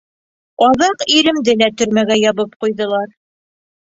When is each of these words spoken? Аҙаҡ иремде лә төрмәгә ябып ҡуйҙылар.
Аҙаҡ 0.67 1.03
иремде 1.17 1.55
лә 1.63 1.69
төрмәгә 1.81 2.19
ябып 2.23 2.59
ҡуйҙылар. 2.65 3.13